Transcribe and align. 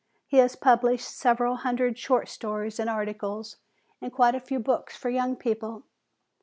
He 0.25 0.37
has 0.37 0.55
published 0.55 1.07
several 1.07 1.57
hundred 1.57 1.95
short 1.95 2.27
stories 2.27 2.79
and 2.79 2.89
articles 2.89 3.57
and 4.01 4.11
quite 4.11 4.33
a 4.33 4.39
few 4.39 4.57
books 4.57 4.97
for 4.97 5.11
young 5.11 5.35
people. 5.35 5.83